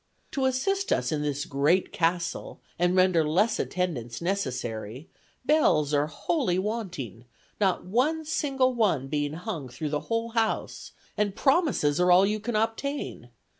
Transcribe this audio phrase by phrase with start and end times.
[0.31, 5.07] To assist us in this great castle, and render less attendance necessary,
[5.45, 7.25] bells are wholly wanting,
[7.59, 12.39] not one single one being hung through the whole house, and promises are all you
[12.39, 13.29] can obtain.